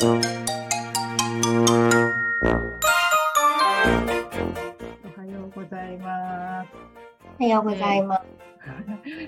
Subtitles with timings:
[0.00, 0.14] おは
[5.26, 6.68] ようございます。
[7.40, 8.22] おはようございます。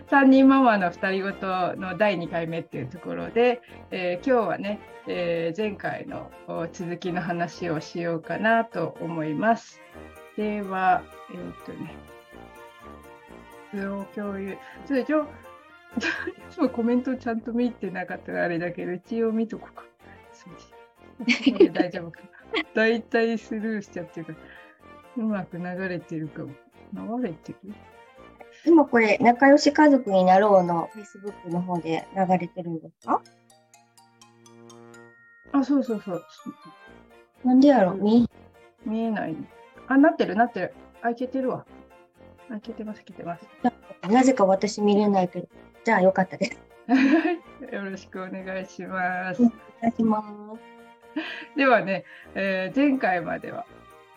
[0.09, 3.61] 三人ママの二人ごとの第2回目っていうところで、
[3.91, 4.79] えー今日はね、
[5.09, 6.31] えー前回の
[6.73, 9.81] 続きの話をしようかなと思います。
[10.37, 11.03] では、
[11.35, 11.97] えーっとね、
[13.75, 14.53] 図を共有。
[14.53, 15.27] ちょっと一応、 い
[16.49, 19.90] つもコメントちゃんと見てなかったらあれだけど、一応見とこうか。
[20.41, 20.49] す
[21.53, 22.29] これ大丈夫かな。
[22.75, 26.51] 大体スルーしちゃってるから、うまく流れてるかも。
[27.19, 27.75] 流れてる？
[28.67, 33.23] 今これ、仲良し家族になろうの Facebook の方で流れてるんですか？
[35.53, 36.25] あ、そうそうそう。
[37.45, 37.95] なんでやろ？
[37.95, 38.29] 見
[38.85, 39.37] 見えない。
[39.89, 40.75] あ、なってる、なってる。
[41.03, 41.65] 開けてるわ。
[42.49, 43.47] 開けてます、開けてます。
[44.09, 45.49] なぜか私見れないけど。
[45.85, 46.59] じゃあよかったです。
[47.73, 49.47] よろしくお願いしますう。
[49.47, 50.23] んお願いしま
[50.57, 51.57] す。
[51.57, 53.67] ではね、えー前回までは、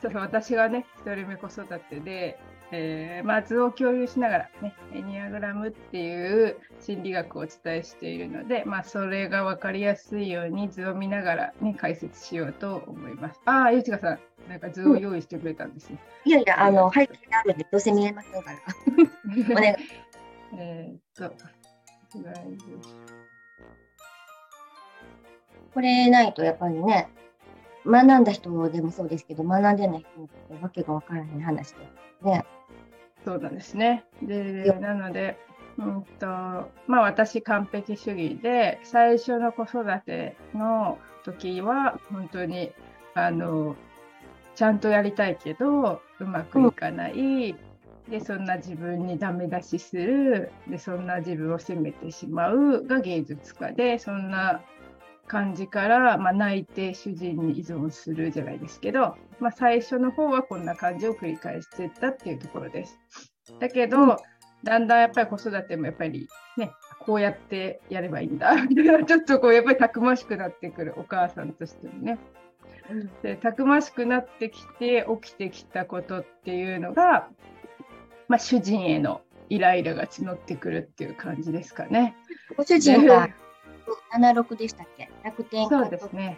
[0.01, 2.39] ちょっと私がね、一人目子育てで、
[2.71, 13.39] えーまあ、図を共有しながらね、エニアグラムっていう心理学をお伝えしているので、まあ、それが分かりやすいように図を見ながら、ね、解説しようと思います。
[13.45, 15.99] ああ、ゆちかさん、なんか図を用意してくれたんですね。
[16.25, 18.57] いやいや、あの、背景があるんで、どうせ見えませんから。
[19.51, 19.75] お願い。
[20.57, 21.35] えーっと、
[22.21, 23.22] 大丈
[25.73, 27.09] これないとやっぱりね、
[27.85, 31.77] 学んだ人でもそうですけど、学んでない人にとってわけがわからない話で。
[32.21, 32.45] ね。
[33.25, 34.03] そうなんですね。
[34.21, 35.37] で、なので、
[35.77, 36.27] うんと、
[36.87, 42.71] まあ私完璧主義で、最初の子育ての時は、本当に、
[43.15, 43.75] あの、
[44.55, 47.55] ちゃんとやりたいけど、うまくいかない。
[48.09, 50.51] で、そんな自分にダメ出しする。
[50.67, 54.61] で、そんな自分を責めてしまうが芸術家で、そんな
[55.27, 62.99] 感じから、まあ、泣いて主人に依存するじゃないですけど、まあ、最初の方はこんな感じを繰り返していったっていうところです。
[63.59, 64.17] だけど、うん
[64.63, 66.27] だんだんやっぱり子育てもやっぱり
[66.57, 72.17] ね、こうやってやればいいんだ みたいな、ちょっとこうやっぱりたくましくなってくるお母さんとしてもね。
[73.21, 77.29] でたくましくなってきて起きてきたことっていうのが、
[78.27, 82.15] まあ、主人へのイライラが募ってくるっていう感じですかね。
[82.57, 83.29] ご主人が
[84.13, 85.09] 76でしたっけ？
[85.23, 86.37] 楽天そうですね。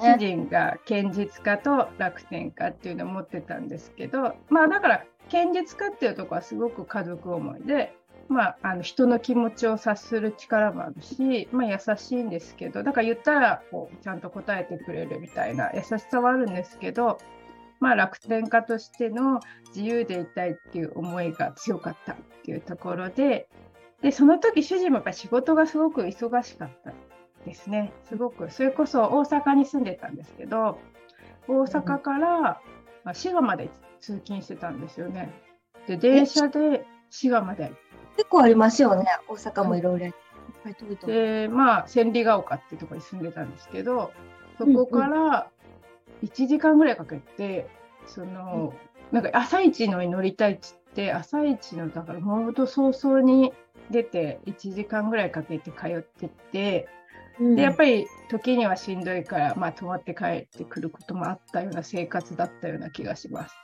[0.00, 0.16] 主。
[0.16, 7.92] 人が堅実家と楽天家っていうのを持ってたんですけどまあだから堅実家っていうとこはすごく家族思いで、
[8.28, 17.18] まあ、あの人の気持ちを察する力もあるし、まあ、優しいんですけどだから言ったらこうちゃんと答えてくれるみたいな優しさはあるんですけど、
[17.80, 19.40] まあ、楽天家としての
[19.74, 23.48] 自由でいたいっていう思いが強かったっていうところで
[24.02, 26.92] でその時主人もやっぱり仕事がすごく忙しかった
[27.44, 27.92] ですね。
[28.04, 30.78] すごく、それこそ大阪に住んでたんですけど、
[31.48, 32.60] 大阪から
[33.04, 33.70] まあ滋賀まで
[34.00, 35.32] 通勤してたんですよね。
[35.86, 37.72] で、電車で滋賀まで。
[38.16, 39.06] 結構ありますよね。
[39.28, 40.12] 大阪もいろいろ。
[41.06, 44.12] で、まあ、千里ヶ丘っていうところに住んでたんですけど、
[44.58, 45.48] そこから
[46.24, 47.68] 1時間ぐらいかけて、
[48.06, 48.74] その、
[49.12, 53.52] なんか朝一のに乗りたいっつって、朝一の、だからもうほんと早々に
[53.90, 56.88] 出て、1時間ぐらいかけて通ってって、
[57.38, 63.54] でやっぱり時にはしんどいから、まあ、泊まって帰ってくることもあったような生活だったような気がします。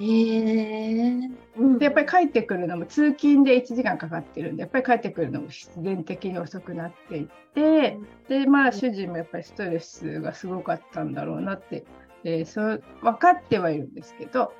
[0.00, 1.28] え。
[1.56, 1.78] うん。
[1.78, 11.84] でやっぱり帰ってくるのも通勤で1時間かかってるんでやっぱり帰ってくるのも必然的に遅くなっていってでまあ主人もやっぱりストレスがすごかったんだろうなって、
[12.22, 14.52] えーそう分かってはいるんですけど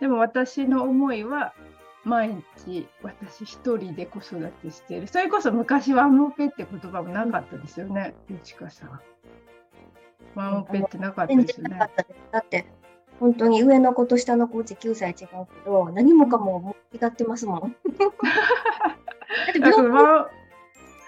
[0.00, 1.54] でも私の思いは
[2.04, 9.00] 毎日私一人で子育てしているそれこそ昔ワンオペって言葉もなかったですよねゆちかさん。
[10.34, 11.78] ワンオペってなかったですよね。
[12.32, 12.66] だって、
[13.20, 15.28] 本当に上の子と下の子うち9歳違うけ
[15.64, 17.76] ど、何もかも違ってますもん。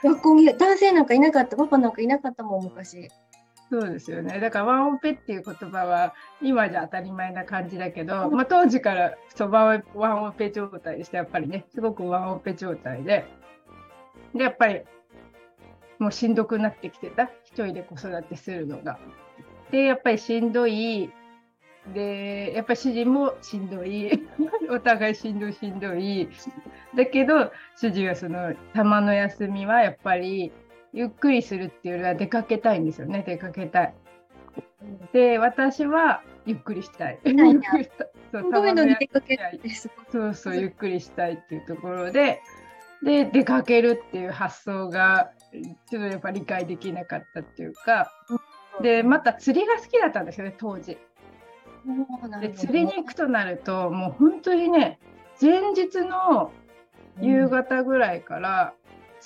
[0.03, 3.11] 学校に男性なんかいなかった、パパなんかいなかったもん、昔。
[3.71, 4.39] そうですよね。
[4.39, 13.27] だからワンオペっていう言葉は今じゃ当たり前な感じだけど、まあ、当時からそばワンオペ状態でしてやっぱりねすごくワンオペ状態で。
[14.35, 14.83] でやっぱり
[15.99, 17.25] もうしんどくなってきてた。
[17.45, 18.99] 一人で子育てするのが。
[19.71, 21.11] でやっぱりしんどい。
[21.93, 24.29] でやっぱり主人もしんどい。
[24.71, 26.29] お互いしんどいしんどい。
[26.95, 30.53] だけど主人はそのたまの休みはやっぱり
[30.93, 33.95] ゆっくりするっていうよりは出かけたいんですよね出かけたい。
[35.13, 37.19] で私はゆっくりしたい。
[38.33, 38.45] そう。
[40.11, 42.41] そうそう、ゆっくりしたいっていうところで、
[43.03, 45.33] で、出かけるっていう発想が、
[45.91, 48.11] ちょっとやっぱ理解できなかったっていうか、
[48.83, 50.99] でまた釣りが好きだったんですよね当時。
[52.41, 54.99] で釣りに行くとなるともう本当にね
[55.41, 56.51] 前日の
[57.21, 58.75] 夕方ぐらいから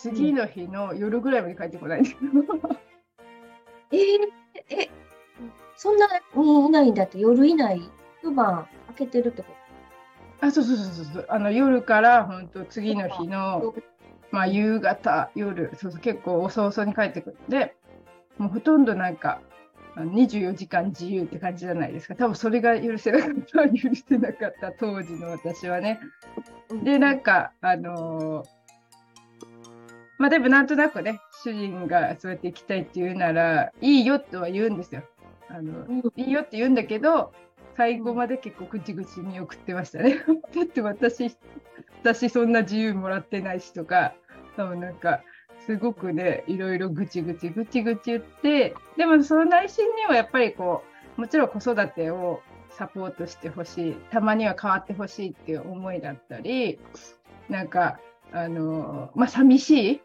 [0.02, 2.18] 次の日の夜ぐらいまで帰ってこないんですよ。
[3.92, 3.98] えー
[4.68, 4.90] え、
[5.76, 7.80] そんなにいないんだって夜以内、
[8.22, 9.48] 一晩開けてるってこ
[10.40, 13.74] あそうそうそうそうそうあの夜から本当次の日のと
[14.30, 17.74] まあ、夕方、夜、そうそう結構遅々に帰ってくるんで、
[18.38, 19.40] もうほとんどなんか、
[19.96, 22.14] あの24時間自由って感じじゃないですか。
[22.14, 25.98] 多分それが許せなかった、許せなかった当時の私はね。
[26.84, 28.59] で、なんか、あのー
[30.20, 35.02] まあでもなんとなくね、主人がそうやって行きたいって言うなら、いいよとは言うんですよ。
[35.48, 37.32] あのうんいいよって言うんだけど、
[37.74, 40.16] 最後まで結構ぐちぐち見送ってましたね。
[40.54, 41.34] だって私、
[42.02, 44.12] 私そんな自由もらってないしとか、
[44.58, 45.22] 多分なんか、
[45.60, 50.84] すごくね、いろいろぐちぐちぐちぐち言って、でもその内心にはやっぱりこ
[51.16, 56.78] う、もちろん子育てをサポートしてほしい、たまには変わってほしいっていう思いだったり、
[57.48, 57.98] なんか、
[58.32, 60.00] あの、まあ、寂しい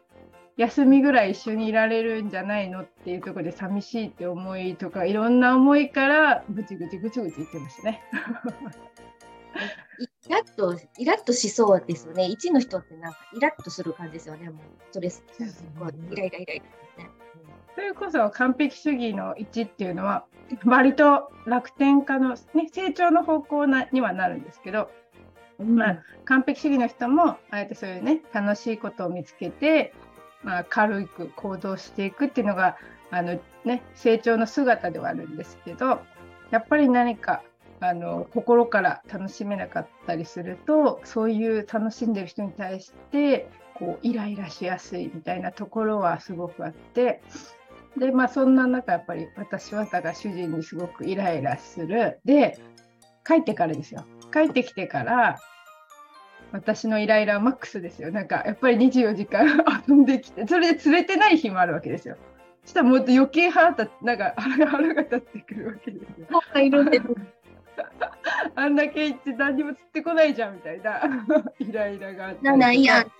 [0.56, 8.02] 休みぐらい一緒にいられるんじゃないのっていうところで寂しいって思いとかいろんな思いからぐちぐちぐちぐち言ってましたね。
[10.26, 12.26] イラッと、イラッとしそうですよね。
[12.26, 14.50] 一の人ってなんかイラッとする感じですよね。
[14.50, 14.58] もう
[14.90, 16.62] ストレス来たらすごいイライライライ
[16.98, 17.10] ラね。
[17.74, 20.24] それこそ完璧主義の1っていうのは
[20.64, 24.90] 割と楽天家の、ね、成長の方向なにはなるんですけど、
[25.58, 29.92] うんまあ、完璧主義の人もあえてそういうね楽しいことを見つけて、
[30.46, 32.76] まあ、軽く行動していくっていうのが
[33.10, 36.00] あの、ね、成長の姿ではあるんですけど
[36.50, 37.42] やっぱり何か
[37.80, 47.20] あの心から楽しめなかったりするとそういう楽しんでる人に対してこうイライラしやすいみたいなところはすごくあって
[47.98, 52.20] でまあそんな中やっぱり私はだから主人にすごくイライラする。
[52.24, 52.58] で
[53.26, 54.04] 帰ってからですよ。
[54.32, 55.38] 帰ってきてから
[56.52, 59.46] 私のイライラはマックスですよなんかやっぱり24時間
[59.88, 62.16] 遊んできてそれで釣れてない日もあるわけですよ
[62.64, 66.26] そしたらもっと余計腹立なんか腹が 腹が立ってくるわけですよ
[68.54, 71.02] あんだけ言って何にも釣ってこないじゃんみたいな
[71.58, 73.12] イライラがあってなないやん。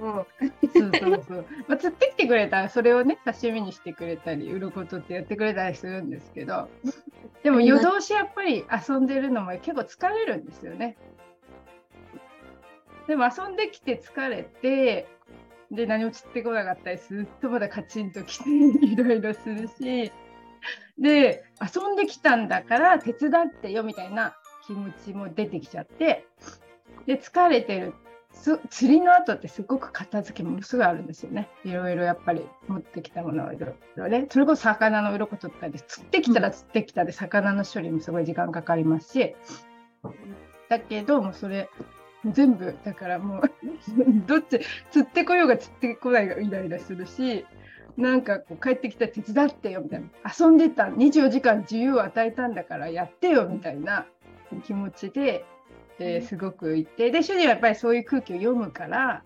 [0.00, 0.26] うん。
[0.72, 1.46] そうそうそう。
[1.68, 6.68] まあ、釣ってきてくれたら、それをね、刺身にしてくれたり、鱗取ってやってくれたりするんですけど、
[7.42, 10.96] でも夜通しやっぱり遊んでるのも結構疲れるんですよね。
[13.06, 15.08] でも遊んできて疲れて、
[15.70, 20.12] で、何も釣ってこなかったりすると、まだカチンときてイライラするし、
[20.98, 24.34] で、遊んできたんだから手伝ってよみたいな
[24.66, 26.26] 気持ちも出てきちゃって、
[27.06, 27.94] で、疲れてる
[28.32, 31.48] す釣りの後ってすごく片付けものすごいあるんですよね。
[31.64, 34.26] いろいろやっぱり持ってきたものをいろいろね。
[34.30, 39.34] それこそ魚の鱗取ったり、釣ってきたら釣ってきたで魚の処理もすごい時間かかりますし、
[40.68, 41.68] だけどもうそれ
[42.32, 42.76] 全部。
[42.84, 43.42] だからもう
[44.26, 47.46] どっち釣ってこようが釣ってこないがイライラするし、
[47.96, 50.08] なんかこう帰ってきたら手伝ってよみたいな。
[50.38, 50.84] 遊んでた。
[50.84, 54.06] 24時間自由を与えたんだからやってよみたいな
[54.64, 55.44] 気持ちで、
[55.98, 57.10] えーすごく言って。
[57.10, 59.22] で主人はやっぱりそういう空気を読むから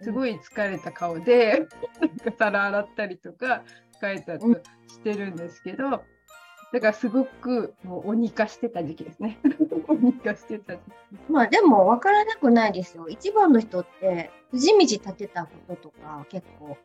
[0.00, 1.66] すごい疲れた顔で、
[2.00, 3.62] なんか皿洗ったりとか
[4.00, 4.46] 帰ったと
[4.88, 6.04] してるんですけど、
[6.72, 9.38] だからすごくもう鬼化してた時期ですね。
[9.88, 10.92] 鬼化してた時期。
[11.30, 13.08] まあでも分からなくないですよ。
[13.08, 16.76] 一番の人って、筋道立てたこととか結構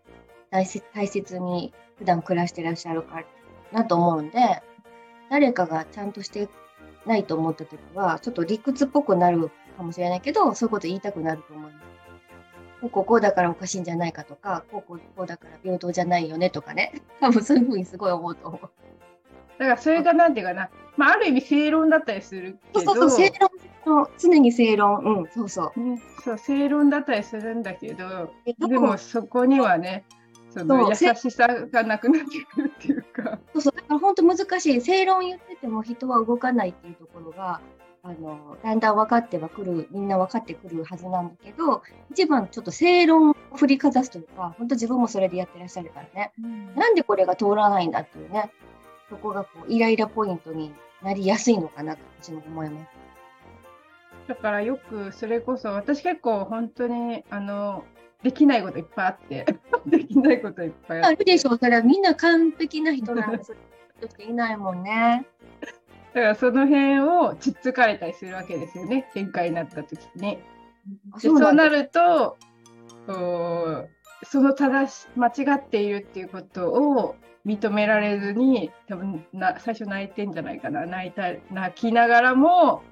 [0.52, 3.26] 大切大切に普段暮らしてらっしゃるから
[3.72, 4.62] なと思うんで、
[5.30, 6.48] 誰かがちゃんとして
[7.06, 11.86] ないと思った時は、ちょっと理屈っぽくなるかもしれないけど、そういうこと言いたくなると思います。
[12.82, 17.02] こうこうこうだからおかしいんじゃないかとか、こうこうこうだから平等じゃないよねとかね。
[17.20, 18.70] 多分そういうふうにすごい思うと思う。
[19.62, 23.34] だからそれがなんていうかな、まあ、ある意味正論だったりするけどそうそうそう、正
[23.86, 25.04] 論、常に正論。
[25.04, 25.80] うん、そうそう。
[25.80, 30.04] ね、そう正論だったりするんだけどえでもそこにはね
[30.50, 33.38] その優しさがなくなってくるっていうか。
[33.54, 34.82] そうそう、だから本当難しい。
[34.82, 37.62] 正論言ってても人は動かないっていうところが、
[38.02, 46.34] あの、だんだん分かってはくる、みんな分かってくるはずなんだけど、一番ちょっと正論を振りかざすというか、本当自分もそれでやってらっしゃるからね。
[46.76, 48.52] なんでこれが通らないんだっていうね、
[49.12, 52.88] そこがこうイライラポイントになりやすいのかなと私も思います。
[54.30, 57.84] だからよくそれこそ私結構本当にあの
[58.24, 59.46] できないこといっぱいあって
[59.86, 63.54] できないこといっぱいあってあるでしょう、それはみんな完璧な人なんです。
[63.98, 65.26] 人っていないもんね。
[66.14, 70.40] だからその辺をつっつかれたりするわけですよね喧嘩になった時に。
[71.12, 72.38] あでそうなると
[73.08, 73.88] お
[74.24, 80.86] その正し間違っているっていうことを認められずに多分な最初泣いてんじゃないかな。
[80.86, 82.84] 泣いた泣きながらも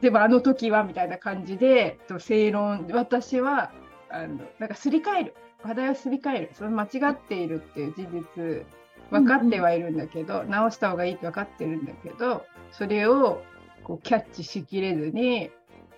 [0.00, 3.72] でもあの時はみたいな感じでと正論私は
[4.10, 5.34] あのなんかすり替える。
[5.64, 6.50] 話題をすり替える。
[6.52, 8.66] その間違っているっていう事実
[9.10, 13.42] 分かってはいるんだけど、直した方がいいって分かってるんだけどそれを
[13.82, 15.50] こうキャッチしきれずに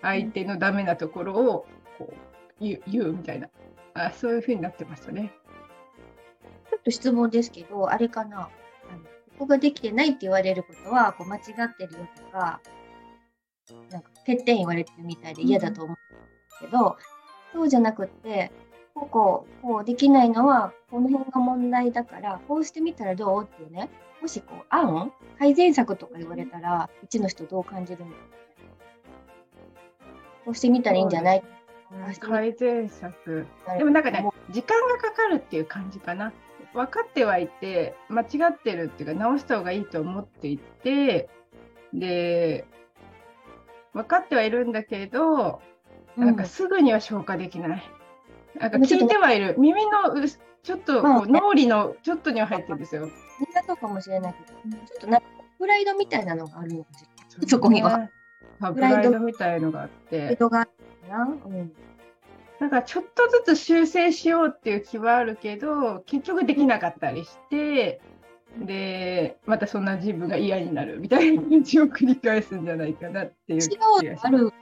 [0.03, 1.67] 相手のダメなところを
[1.99, 2.15] こう
[2.61, 3.49] 言う言うみたいな。
[3.95, 5.33] あそういう風になってましたね。
[6.87, 8.49] と質問ですけど、あれかな？
[8.89, 9.03] あの
[9.39, 12.61] ここができてないって言われることは、こう間違ってるよとか、
[13.91, 16.01] なんか欠点言われてるみたいで嫌だと思うんで
[16.51, 16.97] すけど、
[17.53, 18.53] そうじゃなくって、
[18.95, 23.91] こうこう、こうできないのは、この辺が問題だから、こうしてみたらどうっていうね、
[24.23, 28.29] もしこう、案改善策とか言われたら、うちの人どう感じるんですか
[30.45, 31.43] こうしてみたらいいんじゃない？
[32.21, 33.47] 改善策。
[33.77, 36.33] でもなんかね時間がかかるっていう感じかな
[36.77, 41.29] 分かってはいて間違ってるっていうか直した方がいいと思っていて
[41.95, 42.67] で
[43.95, 45.63] 分かってはいるんだけど
[46.17, 47.83] なんかすぐには消化できない、
[48.59, 50.29] なんか聞いてはいる耳のう
[50.63, 53.03] ちょっとこう脳裏のちょっとには入ってるんですよ。
[53.03, 53.11] みん
[53.55, 55.27] なそうかもしれないけど、ちょっとなんか
[55.59, 57.05] プライドみたいなのがあるのかし
[57.41, 57.49] ら。
[57.49, 58.09] そこには。
[58.61, 60.09] プライドみたいのがあって。
[60.11, 60.71] プライドがある
[61.09, 61.23] な。
[61.25, 61.73] うん。
[62.61, 68.01] なんかちょっとずつ修正しようっていう気はあるけど、結局できなかったりして、
[68.59, 74.27] で、またそんな自分が嫌になるみたいな感じを繰り返すんじゃないかなっていう気がします。
[74.27, 74.53] ある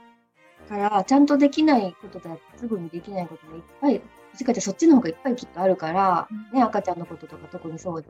[0.68, 4.00] から、ちゃんとできないことだすぐにできないことがいっぱい、も
[4.36, 8.08] しかしてそっちの方がいっぱいきっとあるから、ね、赤ちゃんのこととか特にそうで、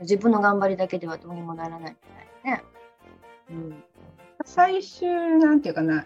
[0.00, 1.96] 自分の頑張りだけではどうにもならない
[2.44, 2.64] みたいなね。
[3.50, 3.84] うん。
[4.44, 6.04] 最終、なんていうかな、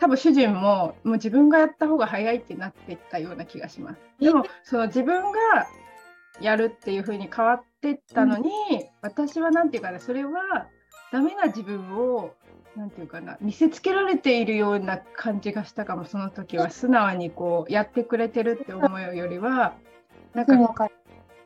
[0.00, 4.00] 多分主人ももう自分がやった方が早いってなってったような気がします。
[4.20, 5.38] でも、その自分が
[6.40, 8.50] やるっていう風に変わってったのに、
[9.02, 10.68] 私はなんていうかな、それは
[11.12, 12.34] ダメな自分を、
[12.76, 19.74] なんていうかな、見せつけられているような感じがしたかも、その時は素直にこうやってくれてるって思うよりは、
[20.34, 20.90] なんか。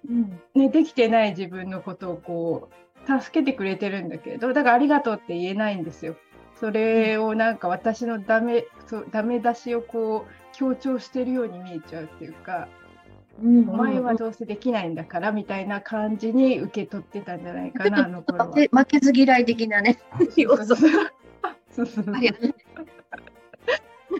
[0.08, 0.40] うん。
[0.54, 6.16] ね、できてない自分のことをこう助けてくれてるんだけどだからありがとうって言えないんですよ。
[6.60, 12.68] それをなんか私のダメそうダメ出しをこう強調してるように見えちゃうっていうか、
[13.42, 18.84] うんお前はどうせできないんだからみたいな感じに受け取ってたんじゃないかなあの頃は負。
[18.84, 19.98] けず嫌い的なね。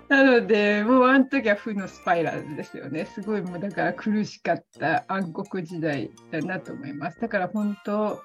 [0.09, 3.05] なので、もうあの時は負のスパイラルですよね。
[3.07, 7.21] すごいもうだから苦しかった暗黒時代だなと思います。
[7.21, 8.23] だから本当、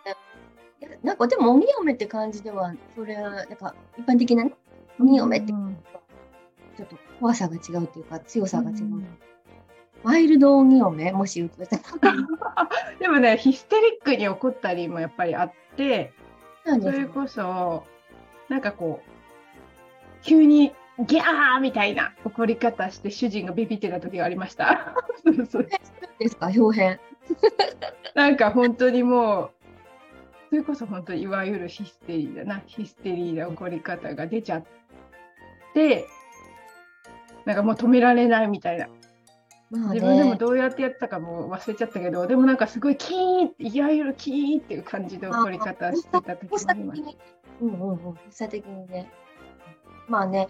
[1.05, 4.53] なんかでも鬼嫁って感じでは、それはなんか一般的なね、
[4.99, 5.77] 鬼嫁ってうん
[6.75, 8.77] ちょっと怖さが違うっていうか強さが違う。
[8.77, 9.17] うん
[10.03, 11.49] ワイルド鬼嫁もし
[12.99, 16.13] でもね、ヒステリックに怒ったりもやっぱりあって、
[16.63, 17.83] それこそ、
[18.47, 20.73] なんかこう、急に
[21.07, 24.93] ギャーみたいな怒り方して主人がビビってた時がありました。
[26.19, 26.99] ですか表変。
[28.13, 29.51] なんか本当にもう、
[30.55, 34.65] それこそ本当にいわゆるヒステリーだな、ヒステリーな怒り方が出ちゃっ
[35.73, 36.07] て、
[37.43, 38.87] なんかもう止められないみたいな。
[39.69, 40.37] まあ自分でもね。
[40.37, 47.01] どうやってやったかも忘れちゃったけど、でもなんかすごいキーンって、いわゆるキーンっていう感じで怒り方してた時もありました。
[47.01, 47.17] 的に。
[47.59, 48.13] うんうんうん。
[48.13, 49.11] 発作的にね。
[50.07, 50.47] まあね、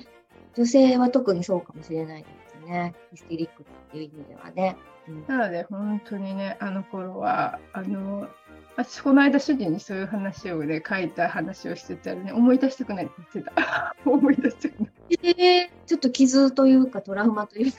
[0.56, 2.28] 女性は特にそうかもしれないで
[2.62, 2.94] すね。
[3.10, 4.78] ヒステリックっていう意味ではね。
[5.08, 8.28] うんなので本当にね、あの頃は、あの、
[8.78, 13.96] 私この間主人にそういう話をね、書いた話をしてたらね、思い出したくないって言ってた。
[14.06, 14.92] 思い出したくない。
[15.24, 17.78] えーちょっと傷というかトラウマというか。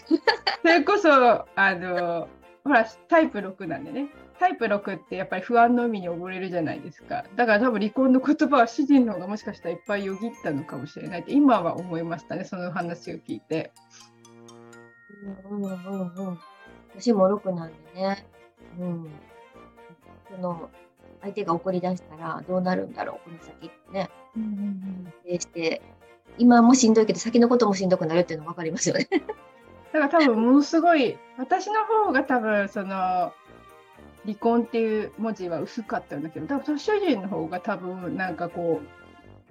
[0.63, 1.11] それこそ、
[1.55, 2.29] あの、
[2.65, 4.09] ほら、タイプ6なんでね。
[4.39, 7.25] タイプ6ってやっぱり不安の海に溺れるじゃないですか。
[7.37, 13.73] だから多分離婚の言葉は主人の方がもしかしたらいっぱいよぎったのかもしれないって今は思いましたね、その話を聞いて。
[15.49, 16.39] うんうんうんうん。
[16.95, 18.27] 年も6なんでね。
[18.79, 19.11] うん。
[20.31, 20.71] その、
[21.23, 24.11] 相手が怒り出したらどうなるんだろう、この先ってね。
[25.25, 25.83] でして、
[26.39, 29.09] 今もしんどいけど、先のこともしんどくなるっていうのが分かりますよね。
[29.93, 33.33] だから多分ものすごい、私の方が多分その、
[34.25, 38.81] 離婚っていう文字は薄かったんだけど、多分主人の方が多分なんかこ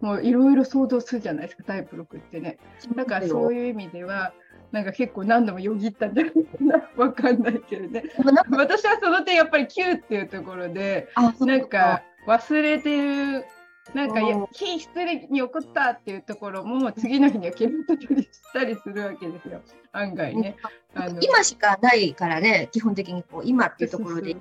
[0.01, 2.57] う、もういろいろ想像するじゃないですか、タイプ6ってね。
[2.95, 4.34] だからそういう意味では、
[4.72, 8.03] なんか結構何度もよぎったんじゃないかな、 わかんないけどね。
[8.50, 11.10] 私はその点やっぱり9っていうところで、
[11.41, 13.45] なんか忘れてる
[13.93, 14.19] なんか、
[14.51, 20.55] 非失礼に起こったっていうところも、次の日には削ったりしたりするわけですよ、案外ね。
[20.95, 24.36] あの今しかないからね、基本的にこう今っていうところで。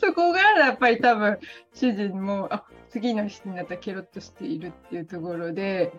[0.00, 1.38] そこがやっぱり多分
[1.72, 5.92] 主人もあ次の日になったらケロッとしているっていうところで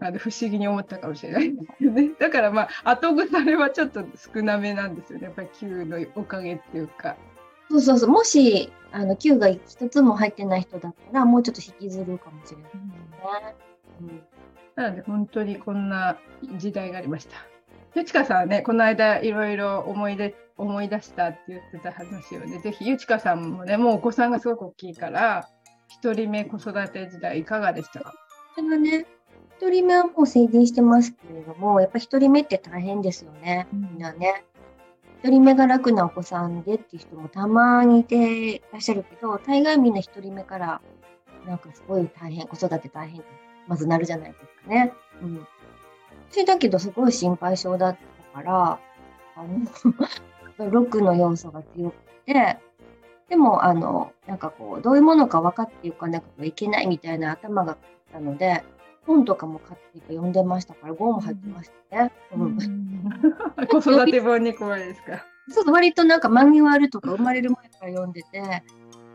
[0.00, 2.10] あの不思議に思ったかもしれないですよね。
[2.20, 5.24] だからまあ後腐れはちょっと少なめなんですよね。
[5.26, 7.16] やっぱり Q のおかげっていうか。
[7.70, 8.10] そうそうそう。
[8.10, 12.80] もしあの Q が一つも入ってない人だったらもうちょっと引きずるかもしれないですね。
[14.00, 14.22] うん、
[14.76, 16.16] なので本当にこんな
[16.56, 17.36] 時代がありました。
[17.94, 25.48] ゆちかさんはね、この間いろいろ思い出思い出したって言ってた話をね、ぜひゆちかさんもね、もうお子さんがすごく大きいから、
[25.88, 28.14] 一人目子育て時代いかがでしたか？
[28.54, 29.06] それはね、
[29.60, 34.44] 一人目はもう成人してますけれども、やっぱ一人目って大変ですよね、みんなね。
[35.24, 40.80] 一人目が楽なお子さんでっていう人もたまにいていらっしゃるけど、大概みんな一人目から、
[41.44, 43.24] なんかすごい大変、子育て大変
[43.66, 44.92] まずなるじゃないですかね。
[45.22, 45.46] うん。
[46.30, 47.98] 私だけどすごい心配性だっ
[48.32, 48.78] たから、
[49.34, 49.42] あ
[50.58, 51.96] のロックの要素が強く
[52.26, 52.58] て、
[53.28, 57.78] でも、あの、なんかこう、どういうものか分かっていかなくてはいけないみたいな頭があっ
[58.12, 58.64] たので、
[59.08, 62.12] 本とかも買って読んでましたから、5も入ってましたね。
[62.36, 62.58] うん、
[63.68, 65.24] 子育て本に怖いですか。
[65.48, 68.62] そうそう、割となんかマニュアルとか生まれる前から読んでて、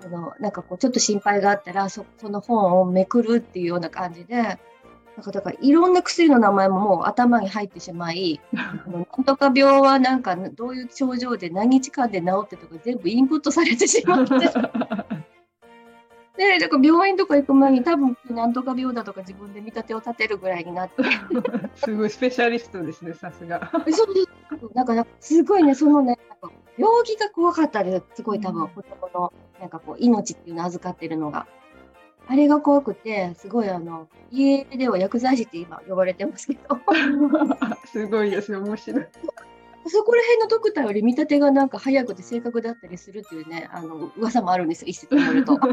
[0.04, 14.34] あの、なんかこう、ちょっと心配があったら、そその本をめくるっていうような感じで、なんかだからいろんな薬の名前ももう頭に入ってしまい、 なんとか病はなんかどういう症状で何日間で治ってとか全部インプットされてしまって。
[16.38, 21.04] で、だから病院とか行く前に多分なんとか病だとか自分で見立てを立てるぐらいになって。
[21.76, 23.72] すごいスペシャリストですね、さすが。
[23.96, 26.18] そうなんかすごいね、そのね、
[26.78, 31.48] 病気が怖かったです、すごい多分子供のなんかこう命っていうのを預かってるのが。
[32.26, 36.80] あれが怖くて、すごいあの、家では薬剤師って今呼ばれてますけど。
[37.86, 39.06] すごいですよ、面白い。
[39.88, 45.58] そこら辺のドクターより見立てがなんか早くて正確だったりするっていうね、あの噂もあるんですよ、一説によると。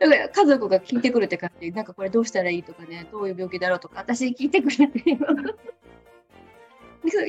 [0.00, 5.02] だから家族が聞いてくるって感じで、なんかこれどうしたらいいとかね、どういう病気だろうとか、私聞いてくれて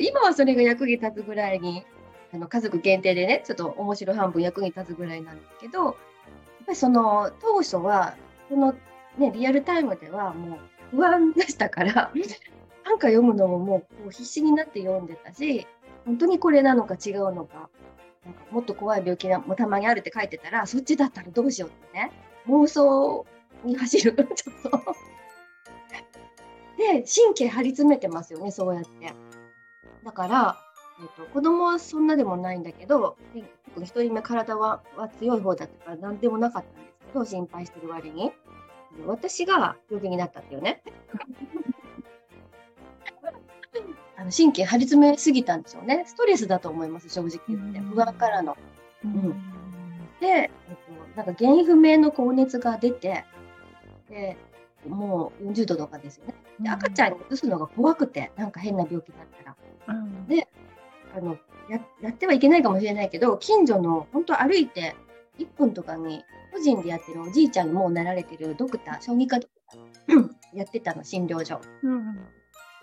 [0.00, 1.84] 今はそれが役に立つぐらいに、
[2.32, 5.94] あの家族限定でね、ちょっと面白半分役に立つぐらいなんですけどや、っ
[6.66, 8.14] ぱりその当初は
[8.48, 8.72] この、
[9.18, 10.56] ね、リアルタイムではも
[10.92, 12.10] う不安でしたから
[12.84, 15.66] 短歌読むのももう必死になって読んでたし
[16.04, 17.68] 本当にこれなのか違うのか
[18.24, 22.12] なんかもっと怖い病気もたまにあるって書いてたらそっちだったらどうしようってね
[22.48, 23.26] 妄想
[23.64, 24.14] に走る。
[24.34, 24.96] ちょっと。
[26.76, 29.14] で神経張り詰めてますよねそうやって。
[30.04, 30.56] だから
[31.00, 33.16] えーと、子供はそんなでもないんだけど
[33.76, 38.32] 1人目体はは強い方だったから何でもなかったんですけど心配してる割に。
[39.06, 40.82] 私が病気になったっていうね。
[44.22, 46.04] あの神経張り詰めすぎたんでしょうね。
[46.06, 47.80] ストレスだと思います正直言って。
[47.80, 48.56] 不安からの。
[49.04, 49.30] うん、
[50.20, 50.48] で、えっ
[51.16, 53.24] と、なんか原因不明の高熱が出て
[54.08, 54.36] で
[54.86, 56.34] もう40度とかですよね。
[56.60, 59.56] で赤ちゃんに移すのが怖くてなんか変な病気だったら。
[59.88, 60.46] うん、で
[61.16, 61.36] あの
[61.68, 64.94] ややってはいけないかもしれないけど近所の本当歩いて
[65.40, 69.52] 1分とかに個人でやってるおじいちゃんにもうなられてるドクター小児科ドク
[70.06, 71.60] ターやってたの診療所。
[71.82, 72.41] うん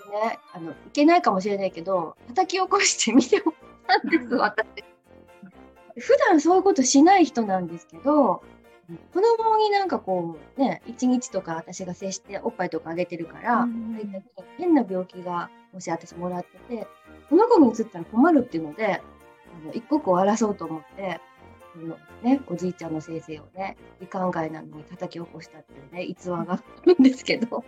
[0.09, 3.53] ね、あのいけないかもしれないけど叩き起こして見ても
[3.87, 4.83] らったんです私。
[5.97, 8.41] 普段そういうことしない人なんですけど
[9.13, 14.23] 子供になんかこうね1日とか私が接しておっぱいとかあげてるから、うん、
[14.57, 16.87] 変な病気がもし私もらってて
[17.29, 19.01] この子に移ったら困るっていうので、
[19.63, 21.21] あの一刻を争うと思って、
[21.75, 27.63] あのね、おじいちゃんの先生をね、胃管外なのに叩き起こしたっていうね、逸話があるんですけど、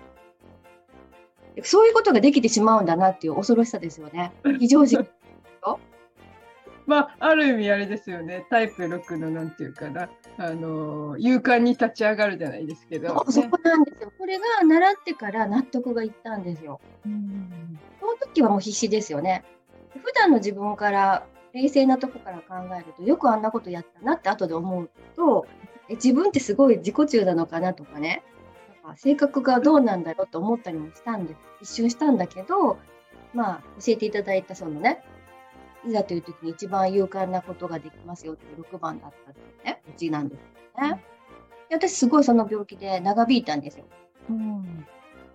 [1.63, 4.31] そういうことができてしまうんだなっていう恐ろしさですよね。
[4.59, 4.97] 非常時。
[6.87, 14.11] まあ、ある意味あれですよね、タイプ6のなんていうかな、あの勇敢に立ち上がるじゃないですけど、ね、そこなんですよ。
[14.17, 16.81] これが習ってから納得がいったんですよ。
[17.05, 19.45] うんその時はもう必死ですよね。
[20.03, 25.45] 普段の自分から冷静なとこから考えるとよくあんなことやったなって後で思うと
[25.89, 28.23] え自分ってすごい自己中なのかなとかね
[28.91, 32.77] か性格がどうなんだろうと思ったりもしたんです一瞬したんだけど
[33.33, 35.03] まあ教えていただいたそのね
[35.87, 40.39] いざという時に一番勇敢なことができますよっていう6番だったっていうねうちなんです
[40.79, 41.03] よね。
[41.71, 43.85] 私すごいその病気で長引いたんですよ。
[44.29, 44.85] うん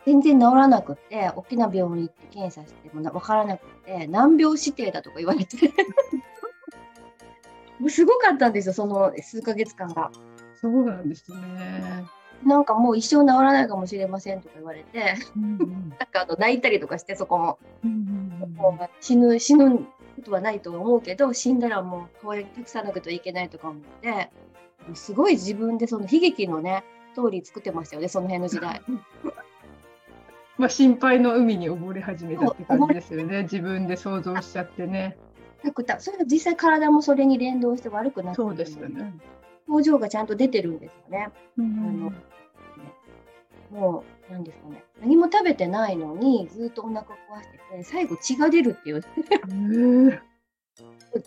[0.05, 5.57] 全然治らなくて、大きな病院行って検査しても分からなくて、難病指定だとか言われて
[7.81, 10.13] もうすごかったんですよ、その数ヶ月間が。
[10.55, 12.05] そうなんですね。
[12.45, 17.59] なんかもう一生治らないかもしれませんとか言われて、うんうん なんかあの泣いたりとかして、そこも。
[17.85, 19.87] うんうんもう死ぬ、死ぬこ
[20.25, 24.31] とはないと思うけど、死んだらもう代わりに託さなくてはいけないとか思って、
[24.95, 28.81] すごい自分でその悲劇のね、ストーリー作ってましたよね、その辺の時代。
[30.59, 33.43] まあ心配の海に溺れ始めたって感じですよね。
[33.45, 35.17] 自分で想像しちゃってね。
[35.63, 39.13] なくた、それが実際体もそれに連動して悪くなってそうですよね。
[39.67, 41.31] 症状がちゃんと出てるんですよね。
[41.59, 42.15] うん
[43.71, 44.85] もう、なんですかね。
[45.01, 49.03] 何も食べてないのに、ずっとお腹壊してて、最後血が出るっていう。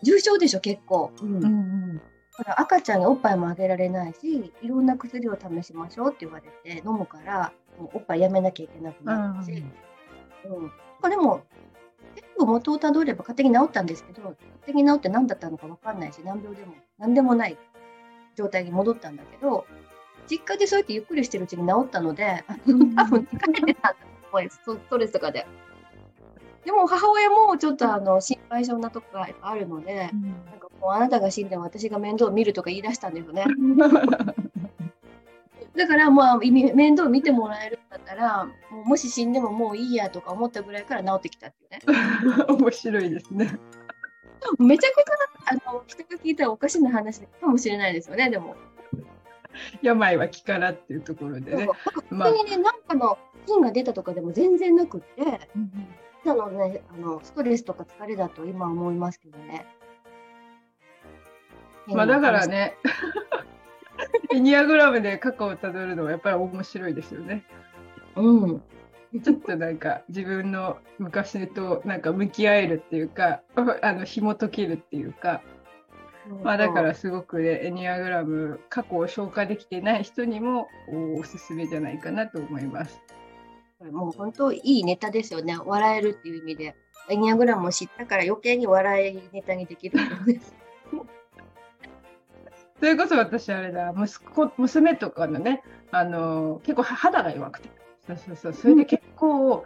[0.04, 1.12] 重症でしょ、結構。
[1.22, 2.02] うん
[2.46, 9.52] 赤ちゃんにおっぱいもあげられないし、いろんな薬を試しましょうって言われて、飲むから、もうおっぱいやめなきゃいけなくなったし、
[10.46, 10.72] うん。
[11.02, 11.42] これでも、
[12.16, 17.58] 全部元をたどれば勝手に治ったんですけど、勝手に治って何だったのか分かんないし、難病でも何でもない
[18.40, 19.66] 状態に戻ったんだけど、
[20.30, 23.98] 実家でそうやってゆっくりしてるうちに治ったので、あの多分疲れてたんだと
[24.32, 25.46] 思います、ストレスとかで。
[26.64, 30.12] でも母親もちょっとあの心配性なとこがあるので、なん
[30.60, 33.44] かもうあなたが死んでも私が面倒を見るとか言い出したんですよね。
[35.76, 42.46] だからまあ面倒見てもらえるんだったら、もうもし死んでももういいやとか思ったぐらいから治ってきたっていうね。
[42.48, 43.60] 面白いですね。
[44.58, 48.56] めちゃくちゃあの人が聞いたらおかしな話かもしれないですよね、でも。
[49.82, 51.68] 病は気からっていうところでね。
[52.10, 55.50] まあ本当にね、なんかの菌が出たとかでも全然なくって、
[56.24, 59.66] なのね、あのストレスとか疲れだと今は思いますけどね。
[61.88, 62.46] まあだから。
[62.46, 62.76] ね、
[64.32, 67.44] エ ニアグラムで過去をたどるのはやっぱり面白いですよね。
[68.16, 68.62] うん。
[69.24, 73.42] ちょっとなんか自分の昔となんか向き合えるっていうか、
[73.82, 75.42] あの紐解けるっていうか、
[76.44, 83.02] まあだからすごくね、エニアグラム過去を消化できてない人にもおおすすめじゃないかなと思います。
[83.92, 85.58] もう本当いいネタですよね。
[85.58, 86.76] 笑えるっていう意味で。
[87.12, 90.56] エニアグラムを知ったから余計に笑いネタにできるんです。
[92.80, 97.70] それこそ私あれだ、息子、娘とかのね、あの結構肌が弱くて、
[98.10, 99.66] そうそうそう、それで結構、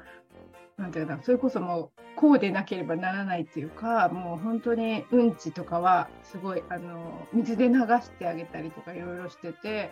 [0.78, 9.92] なんていうかな、それこそもう、こうでなければならないっていうか、もう本当にうんちとかは、すごい、あの水で流してあげたりとかいろいろしてて、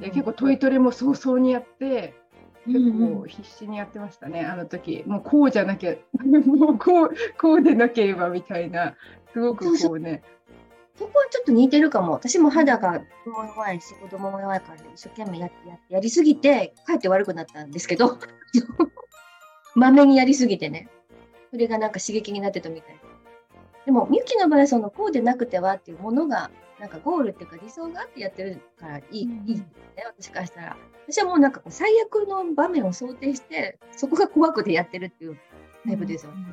[0.00, 2.14] で結構トイトレも早々にやって、
[2.66, 8.94] 結構必死にやってましたね、あの時もうこうじゃなきゃ、 もうこうこうでなければみたいな、
[9.32, 10.22] すごくこうね、
[10.98, 12.12] そこはちょっと似てるかも。
[12.12, 18.18] 私も肌が弱いし、子供も弱いから一生懸命やってやって、やりすぎて、かえって悪くなったんですけど、
[19.74, 20.88] まめにやりすぎてね。
[21.50, 23.00] それがなんか刺激になってたみたいで。
[23.86, 29.64] でも、みゆきの場合は、その、こうでなくてはっていうものが、なんかゴールっていうか理想があってやってるからいい、うんいいね、
[30.06, 30.76] 私からしたら。
[31.06, 35.38] 私はもうなんかこう最悪の場面を想定して、そこが怖くてやってるっていう
[35.84, 36.44] タイプですよね。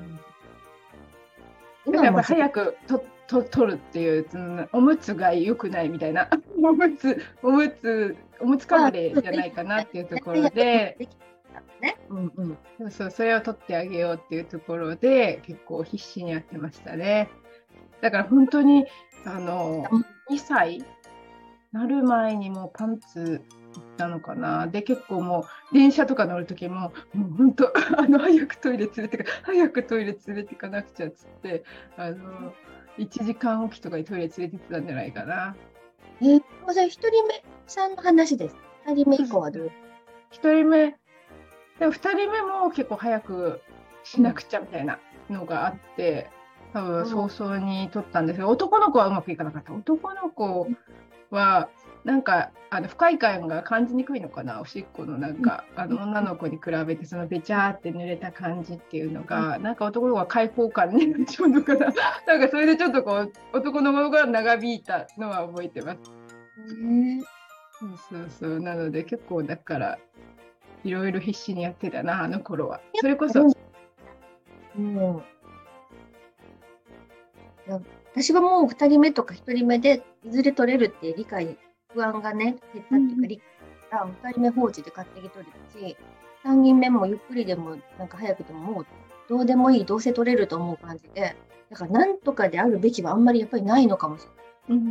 [1.86, 6.30] だからやっぱは早くとと取るっていう、うんおむつが良くないみたいな、
[6.62, 10.98] おむつ、おむつ、おむつかぶれじゃないかなっていうところで、
[11.82, 11.98] ね。
[12.10, 12.58] うんうん。
[12.80, 17.30] そうそう、それを取ってあげようっていうところで、結構必死にやってましたね。
[18.02, 18.86] だから本当に、
[19.26, 19.86] あの、
[20.30, 20.84] 2歳？
[21.72, 23.42] なる前にもうパンツ
[23.74, 24.68] 行ったのかな。
[24.68, 31.64] で、結構もう、電車とか乗るときも、もう本当、 あの、早くトイレ連れてか、早くトイレ連れてかなくちゃっつって、
[31.98, 32.54] あの、
[32.98, 35.56] 1時間おきとかにトイレ連れてってたんじゃないかな。
[36.22, 38.56] えー、それ一人目さんの話です。
[38.86, 39.72] 二人目以降はどう
[40.32, 40.96] ？1人目、
[41.80, 43.62] でも2人目も結構早く
[44.04, 46.30] しなくちゃみたいなのがあって、
[46.74, 49.74] 多分早々に取ったんですけど、男の子はうまくいかなかった。
[49.74, 50.68] 男の子
[51.30, 51.70] は、
[52.04, 61.94] なんかあの不快感が感じにくいのかな、おしっこのなんか、あの女の子に比べて、そのべちゃーって濡れた感じっていうのが、なんか男の子は開放感になっちゃうのかな、
[62.26, 66.00] なんかそれでちょっとこう、男の子が長引いたのは覚えてます。
[67.80, 70.00] そうそうそう、なので結構だから、
[70.84, 72.82] いろいろ必死にやってたな、あの頃は。
[72.96, 73.46] それこそ、
[74.78, 75.24] うん。
[78.14, 81.58] 私はもう2人目とか1人目でいずれ取れるって理解、
[81.94, 83.42] 不安がね、減ったっていうか、うん理
[83.90, 85.98] 解が2人目放置で勝手に取れたし、
[86.46, 88.86] 3人目もゆっくりでも、なんか早くてももう
[89.30, 91.36] どうでもいい、どうせ取れると思う感じで、
[91.70, 94.26] だからなんとかであるべきはあんまりやっぱりないのかもし
[94.70, 94.84] れない。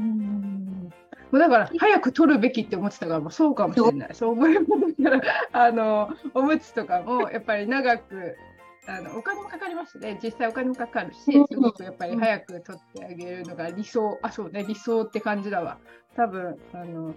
[1.33, 4.15] もうだから早く取るべきって思ってたから、もうそうかもしれない。
[4.15, 8.37] そう思いますから、あのおむつとかもやっぱり長く。
[8.87, 11.47] あのお金もかかりますね、実際お金もかかるし、うん。
[11.47, 15.79] すごくやっぱり早く取ってあげるのが理想、あ、そうね、理想って感じだわ。
[16.17, 17.15] 多分あの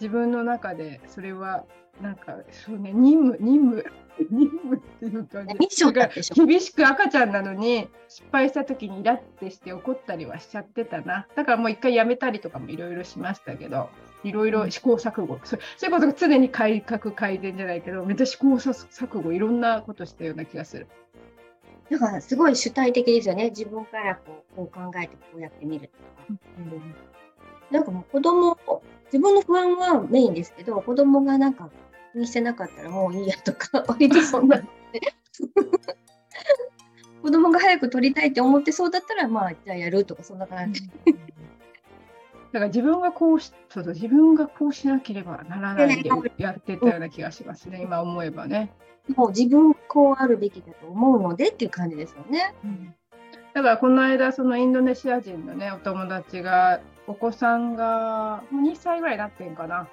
[0.00, 1.64] 自分の中でそれは
[2.00, 2.92] なんかそうね。
[2.92, 3.84] 任務任務
[4.30, 11.26] 任務っていうか、ね、ミッション厳しく赤ちゃんなのに失敗した時にイラってして怒ったりはしちゃってたな。
[11.34, 13.88] だからもう一回やめたりとかもいろいろしましたけど
[14.24, 15.38] いろいろ試行錯誤。
[15.44, 19.32] そそれこそ常に改革改善じゃないけどめっちゃ試行錯誤。
[19.32, 20.88] いろんなことしたような気がする。
[21.90, 23.50] だからすごい主体的ですよね。
[23.50, 26.04] 自分からこうこう考えてこうやってみるとか。
[26.58, 26.94] うん。
[27.70, 28.56] なんかもう子供、
[29.06, 31.70] 自分の不安はメインですけど、子供がなんか
[32.12, 34.62] 気にしてなかったらもういいやとか、 割とそんな
[37.22, 40.82] 子供が早く取りたいって思ってそうだったら、まあ、じゃあやるとか、そんな感じ。
[42.54, 48.72] だから自分がこうしそうそう自分がこうしなければならないでやってたような気がしますね、今思えばね。
[49.16, 52.54] もう自分こうあるべきだと思うのでっていう感じですよね。
[52.62, 52.94] うん
[53.54, 59.88] だからこの間そのインドネシア人のねお友達がお子さんがもう2歳ぐらいになってんかな。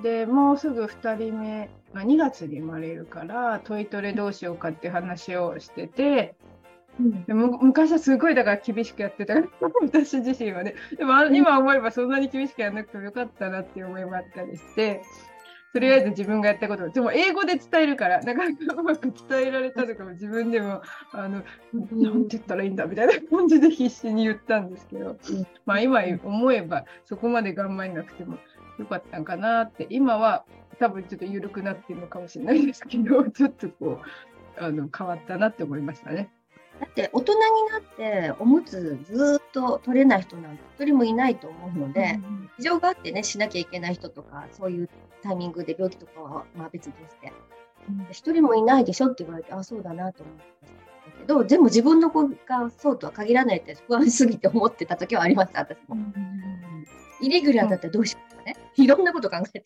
[0.00, 6.43] でもうすぐ2人目、まあ、2月に生まれるからトイトレどうしようかっていう話をしてて、うん、
[7.26, 9.34] でも昔はすごいだから厳しくやってた。
[9.82, 10.74] 私自身はね。
[10.96, 15.02] でも今思えばそんなに厳しくやらなくてもよかったなっていう思いもあったりして。
[15.72, 18.22] とりあえず自分がやったことでも英語で伝えるから。
[18.22, 20.82] なかなかうまく伝えられたとかも自分でも。
[21.10, 25.16] あのなんて言ったらいいんだみたいな感じで必死に言ったんですけど、
[25.66, 28.38] まあ今思えばそこまで頑張んなくても
[28.78, 29.88] よかったんかなって。
[29.90, 30.44] 今は
[30.78, 33.24] 多分ちょっと緩くなってるのかもしれないですけど。
[33.30, 36.30] ちょっとこうあの変わったなって思いましたね。
[36.80, 37.38] だって大人に
[37.70, 42.18] なっておむつずっと取れない人なんて一人もいないと思うので、
[42.58, 44.88] 事情があってねしなきゃいけない人とかそういう
[45.22, 47.32] タイミングで病気とかはまあ別として、
[48.10, 50.42] 一、人もいないでしょって言われてあそうだなと思って
[51.12, 55.96] たけどでも自分の子がそうとは限らないって不安すぎて思ってた時はありました私も。
[57.20, 59.64] イレギュラーだったらどうしようかね、いろんなこと考えて。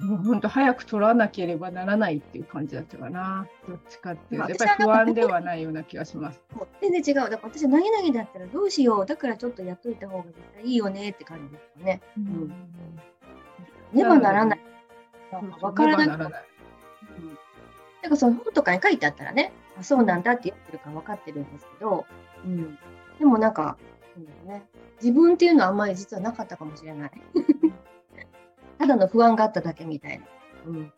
[0.00, 3.46] もう本当早く取らなければならないっていう感じだったかな。
[3.68, 6.40] どっちかっていうと、やっぱり不安ではないような気がします。
[6.80, 7.30] 全然違う。
[7.30, 9.06] だから私は投げ投げだったらどうしよう。
[9.06, 12.00] だからちょっとやっといた方が絶対いいよねって感じですよね。
[12.16, 12.48] うん。
[13.92, 14.60] ねばならない。
[15.60, 16.08] わからない。
[16.08, 18.10] なん。
[18.10, 20.22] かその本とかに書いてあったらね、あそうなん。
[20.22, 21.52] だって言ってるか分かってるん。
[21.52, 22.06] ですけど、
[22.44, 22.78] うん、
[23.18, 23.54] でもなん。
[23.54, 23.76] か、
[24.16, 24.48] うん。
[24.48, 24.64] ね、
[25.02, 25.76] 自分っていうのはあん。
[25.76, 27.12] まり実はなかったかもしれない。
[28.82, 30.24] ただの不安があっただけみたいな。
[30.66, 30.92] うん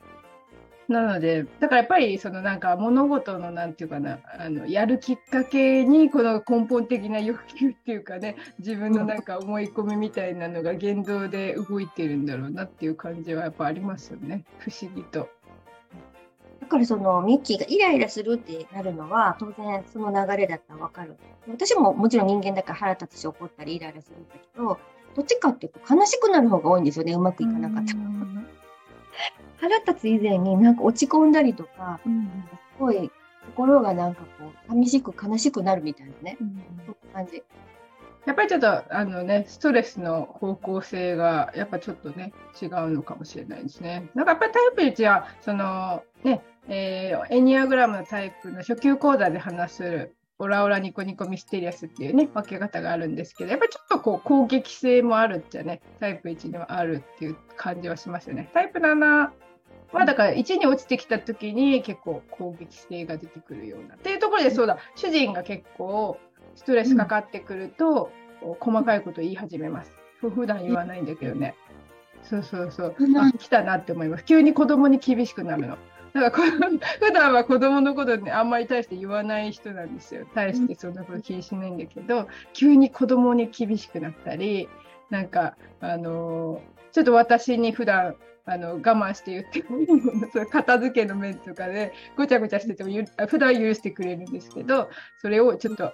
[0.86, 15.30] なので、だからやっぱりそのなんか物事のなんていうかな、あのやるきっかけにこの根本的な欲求っていうかね、自分のなんか思い込みみたいなのが言動で動いてるんだろうなっていう感じはやっぱありますよね、不思議と。
[16.60, 21.16] だからそのミッキーがイライラするってなるのは当然その流れだったらわかる。
[21.48, 24.78] 私ももちろん人間だから腹立つし怒ったりイライラするんだけど、
[25.14, 27.94] どっちかっていうと悲しくなる方が多いんですよね、うまくいかなかった。
[29.61, 33.11] 腹立つ以前になんか落ち込んだりとか、うん、すごい
[33.57, 37.42] 心がなんかこう寂しく悲しくなるみたいなね、うん、そういう感じ。
[38.27, 44.09] やっぱりちょっとあのね、ストレスの方向性がやっぱちょっとね、違うのかもしれないですね。
[44.14, 58.50] なんかやっぱりタイプ1は、そのね、えー、エニアグラムのタイプの初級講座で話するオラオラニコニコミステリアスっていうね、分け方があるんですけど、やっぱりちょっとこう攻撃性もあるっちゃね、タイプ1にはあるっていう感じはしますよね。
[58.52, 59.30] タイプ7
[59.92, 63.94] はだから1に落ちてきた時に結構攻撃性が出てくるような。
[63.94, 66.18] っていうところでそうだ、主人が結構
[66.56, 68.10] ストレスかかってくると、
[68.42, 69.96] うん、細かいこと言い始めます。
[70.20, 71.54] 普段言わないんだけどね。
[72.22, 72.96] そうそうそう。
[73.18, 74.24] あ、来たなって思います。
[74.24, 75.78] 急に子供に厳しくなるの。
[76.14, 76.42] なんか
[77.00, 80.27] 普段は子供のことねあんまり対して言わない人なんですよ。
[80.33, 84.68] 対してそんなこと気にしないんだけど、急に子供に厳しくなったり、
[85.11, 88.14] なんかあのちょっと私に普段
[88.46, 92.90] あの我慢して言ってもいいような片付けの面とかでごちゃごちゃしてても
[93.27, 94.88] 普段許してくれるんですけど
[95.20, 95.92] それをちょっと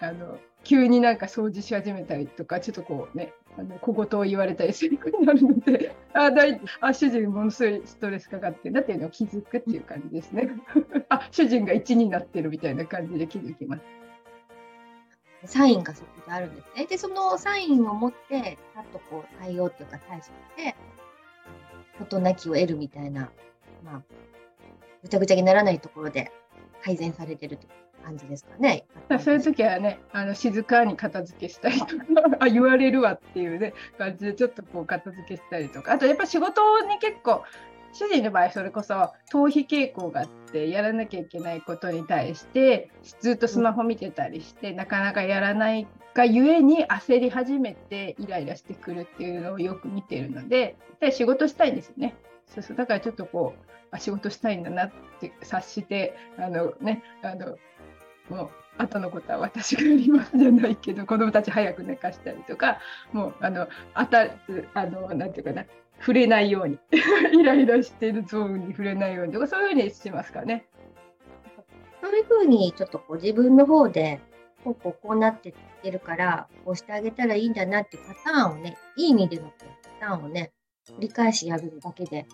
[0.00, 10.50] あの急になんか掃除し始めたりとかちょっとこうねあの小言を言われたりするようになるので あだいあ主人ものすごいストレスかかってるなっていうのを気づくっていう感じですね。
[11.08, 13.82] あ主人が1になってるみたいな感じで気づきます。
[15.44, 16.86] サインがそこであるんですね。
[16.86, 20.74] でそのサインを持ってちゃんとこう対応っていうか対処して
[21.98, 23.30] 事なきを得るみたいな
[23.82, 24.02] まあ
[25.02, 26.32] ぐちゃぐちゃにならないところで
[26.82, 27.66] 改善されてると
[28.06, 28.86] 感じですかね。
[29.18, 31.94] そういう時はね、あの静かに片付けしたりとか、
[32.38, 37.42] あ言われるわっていうね感じでちょっとこう片付けしたりとか、あとやっぱ仕事に結構
[37.92, 39.12] 主人の場合それこそ逃
[39.52, 42.90] 避傾向があってやらなきゃいけないことに対して
[43.20, 52.14] ずっとスマホ見てたりして、なかなかやらないがゆえに焦り始めてイライラしてくるっていうのをよく見てるのでで仕事したいんですよね。
[52.46, 57.58] そうそうだからちょっとこうあ仕事したいんだなって察してあのねあの
[58.28, 62.78] もう後のことは私がやりますじゃないけど子供たち早く寝かしたりとか
[63.12, 64.28] もうあのあた
[64.74, 65.64] あのなんていうかな
[66.00, 66.78] 触れないように
[67.38, 70.66] イライラしてるゾーンに触れないようにとかそういうふうにしますかね。
[72.02, 74.20] そういうふうにちょっとこう自分の方で
[74.62, 75.54] こうこうこうなってっ
[75.86, 79.52] てるからこうしてあげたらいいんだなってパターンをねいい意味での
[80.00, 80.52] パターンをね
[80.88, 82.26] 繰り返しやるだけで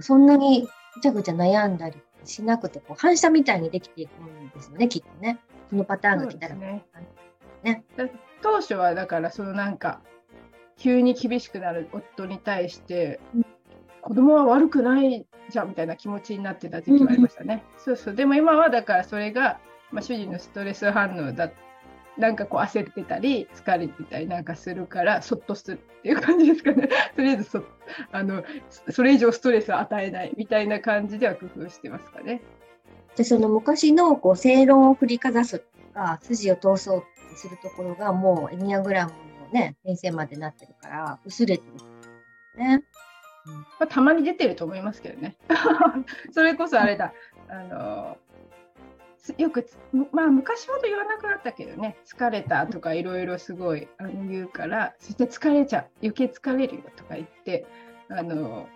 [0.00, 6.54] そんなにぐちゃぐちゃ悩んだりしなくてこう反射みたいにできていくんですよねきっとねそのパターンが来たら。
[6.54, 6.84] ね
[7.62, 7.84] ね
[8.42, 10.00] 当初はだからそのなんか
[10.78, 13.46] 急に厳しくなる夫に対して、うん、
[14.00, 17.64] 子供は悪くないじゃんみたいな気持ちになってた時期もありましたね。
[17.76, 21.50] そうそうでも今はだからそれが、まあ、主人のストレス反応だ
[22.20, 26.88] なんかこう焦ってたり疲れてたりなんかするからそっとするっていう感じですかね。
[27.16, 27.64] とりあえずそ
[28.12, 28.44] あの
[28.90, 32.42] それ以上ストレスを与えないみたいな感じでは工夫してますかね。
[33.16, 39.12] でその昔のこう正論を振りかざすとか筋を通そうってするところがもうエニアグラム
[39.52, 42.84] ね、先生までなってるから、薄れてるね。
[43.46, 45.36] うんまあ、たまに出てると思いますけどね。
[46.32, 47.12] それこそあれだ、
[47.48, 48.16] あの
[49.38, 49.68] よく、
[50.12, 57.66] まあ昔ほど言わなくなったけどね、疲れたとかいろいろすごいあの言うから、そして疲れちゃう、余計疲れるよとか言って、
[58.08, 58.68] あの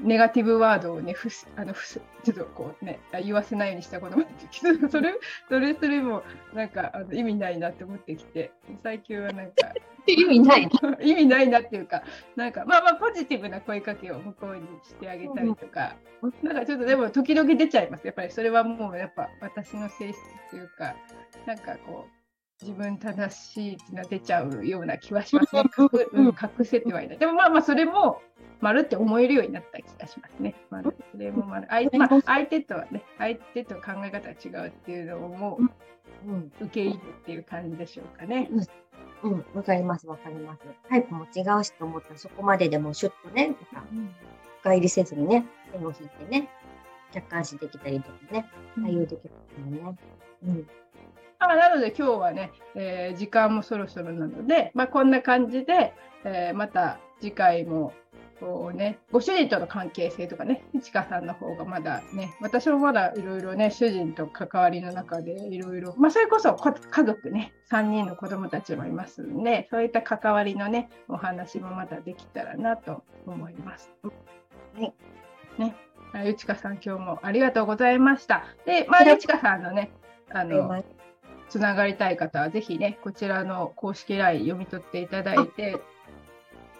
[0.00, 5.14] ネガティブワードをね、ふあのふちょっとこうね、言わせないようにしたこともあって、それ、
[5.48, 6.22] それ、それも、
[6.54, 9.72] なんかあの意味ないなって思ってきて、最近はなんか、
[10.06, 10.68] 意味ない
[11.00, 12.02] 意味ないなっていうか、
[12.36, 18.06] なんか、まあまあ、ポジティブな声かけを向こうにしてあげたりとか、うん、なんかちょっとでも、時々出ちゃいます。
[18.06, 20.18] やっぱりそれはもう、やっぱ私の性質
[20.50, 20.94] というか、
[21.46, 22.17] なんかこう、
[22.60, 25.62] 自分正しいってのが出ちゃうような気はしますね。
[25.78, 27.18] 隠せてはいない。
[27.18, 28.20] でもまあまあそれも
[28.60, 30.54] 丸って思えるようになった気がしますね。
[30.70, 35.58] 丸それも丸相,、まあ、相手とはね、相手と考え方が違うっていうのをも
[36.26, 38.48] う、うん、受け入れるっていう感じでしょうかね。
[39.22, 40.62] うん、わ、うん、かります、わかります。
[40.88, 43.54] タイプも違うしと思ったら、そこまででもシュッとね、
[44.60, 46.48] 深入りせずにね、手を引いてね、
[47.12, 48.46] 客観視できたりとかね、
[48.82, 49.98] 対応できるからね。
[50.44, 50.68] うん。
[51.40, 57.92] あなので今日はね、えー、時間もそろそろなので、まあ、こんな感じで、えー、また次回も
[58.40, 73.90] こうね、ご主人との関係性とかね、いちかさんの方がまだね、私もまだいろいろね、主人と関わりの中でいろいろ、まあ、それこそ家族ね、3人の子供たちもいますので、そういった関わりのね、お話もまだできたらなと思います。
[74.02, 74.10] は
[74.82, 74.94] い。
[75.58, 75.74] ね。
[76.24, 78.44] ゆちかさん、今日もありがとうございました。
[78.66, 79.90] で、まあ、ゆちかさんのね、
[80.30, 80.82] あの、
[81.48, 85.78] つながりたい方は、ぜひね、こちらの公式 LINE 読み取っていただいて、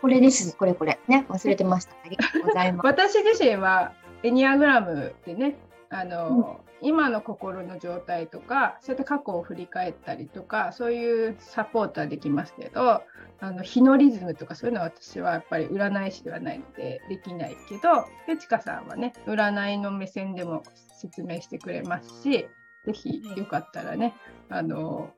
[0.00, 0.98] これです、これこれ。
[1.08, 1.92] ね、忘れてました。
[2.04, 2.86] ありがとうございます。
[2.86, 5.56] 私自身は、エニアグラムでね、
[5.90, 13.02] あの、うん、今の心の状態とか、そういった過去を振り返ったりとか、そういうサポートはできますけど、
[13.40, 22.48] あの日のリズムとかそういうのは私はやっぱり占い師ではないのでできないけど、ペチカさんはね、占いの目線でも説明してくれますし、
[22.86, 24.14] ぜひよかったらね、
[24.48, 25.10] あの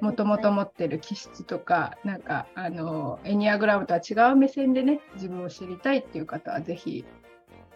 [0.00, 7.04] もともと持ってる気質とか、なんか、あの、エニアグラムとは違う目線でね、自分を知りたいっていう方は、ぜひ、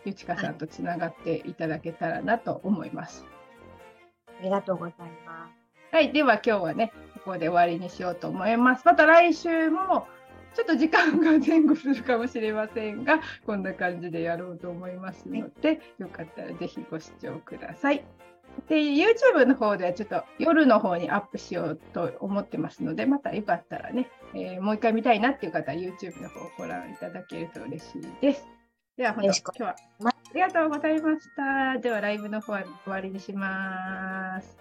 [0.04, 3.24] ゆちかさんとつながっていただけたらなと思います。
[4.40, 4.94] ありがとうござい
[5.26, 5.48] ま
[5.90, 5.94] す。
[5.94, 8.82] はい、では今日はね、ここで終わりにしようと思います。
[8.84, 10.06] また来週も、
[10.54, 18.04] ちょっと時間が前後するかもしれませんが、こんな感じでやろうと思いますので、よかったらぜひご視聴ください。
[18.68, 28.46] で、YouTube の方ではちょっと夜の方にアップしようと思ってますので、またよかったらね、えー、もう一回見たいなっていう方は YouTube の方をご覧いただけると嬉しいです。
[28.96, 31.78] では、本当今日はありがとうございました。
[31.78, 34.56] では、ライブの方は終わりにします。